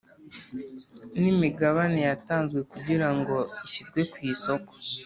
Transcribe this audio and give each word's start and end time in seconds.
n 1.21 1.23
imigabane 1.33 1.99
yatanzwe 2.09 2.59
kugira 2.71 3.07
ngo 3.17 3.35
ishyirwe 3.65 4.01
ku 4.11 4.17
isoko 4.33 4.73